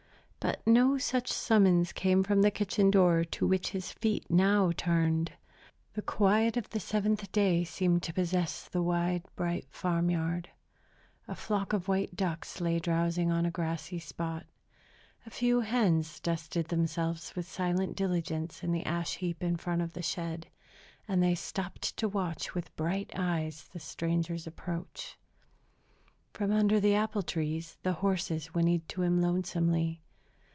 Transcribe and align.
But 0.43 0.65
no 0.65 0.97
such 0.97 1.31
summons 1.31 1.93
came 1.93 2.23
from 2.23 2.41
the 2.41 2.49
kitchen 2.49 2.89
door 2.89 3.23
to 3.25 3.45
which 3.45 3.69
his 3.69 3.91
feet 3.91 4.25
now 4.27 4.71
turned. 4.75 5.33
The 5.93 6.01
quiet 6.01 6.57
of 6.57 6.67
the 6.71 6.79
Seventh 6.79 7.31
Day 7.31 7.63
seemed 7.63 8.01
to 8.03 8.13
possess 8.13 8.67
the 8.67 8.81
wide, 8.81 9.23
bright 9.35 9.67
farm 9.69 10.09
yard. 10.09 10.49
A 11.27 11.35
flock 11.35 11.73
of 11.73 11.87
white 11.87 12.15
ducks 12.15 12.59
lay 12.59 12.79
drowsing 12.79 13.31
on 13.31 13.45
a 13.45 13.51
grassy 13.51 13.99
spot. 13.99 14.47
A 15.27 15.29
few 15.29 15.59
hens 15.61 16.19
dusted 16.19 16.69
themselves 16.69 17.35
with 17.35 17.47
silent 17.47 17.95
diligence 17.95 18.63
in 18.63 18.71
the 18.71 18.83
ash 18.85 19.17
heap 19.17 19.43
in 19.43 19.57
front 19.57 19.83
of 19.83 19.93
the 19.93 20.01
shed; 20.01 20.47
and 21.07 21.21
they 21.21 21.35
stopped 21.35 21.95
to 21.97 22.09
watch 22.09 22.55
with 22.55 22.75
bright 22.75 23.11
eyes 23.15 23.67
the 23.71 23.79
stranger's 23.79 24.47
approach. 24.47 25.19
From 26.33 26.51
under 26.51 26.79
the 26.79 26.95
apple 26.95 27.21
trees 27.23 27.77
the 27.83 27.93
horses 27.93 28.47
whinnied 28.55 28.89
to 28.89 29.03
him 29.03 29.21
lonesomely. 29.21 30.01